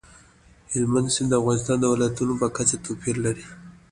[0.71, 3.45] هلمند سیند د افغانستان د ولایاتو په کچه توپیر لري.